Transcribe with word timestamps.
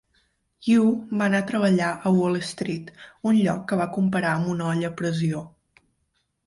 Yu 0.69 0.85
va 1.19 1.27
anar 1.31 1.41
a 1.45 1.47
treballar 1.51 1.91
a 1.91 2.13
Wall 2.15 2.39
Street, 2.53 2.91
un 3.33 3.39
lloc 3.43 3.63
que 3.73 3.81
va 3.83 3.89
comparar 4.01 4.35
amb 4.39 4.53
una 4.57 4.69
olla 4.75 4.93
a 4.93 4.97
pressió. 5.03 5.49